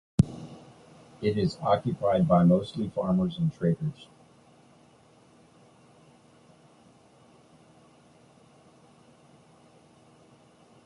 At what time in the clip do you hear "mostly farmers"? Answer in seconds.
2.43-3.37